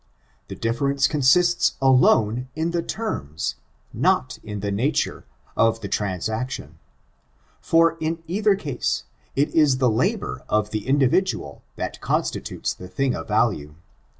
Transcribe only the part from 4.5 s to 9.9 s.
the nature, of the transaction; for, in either case, it is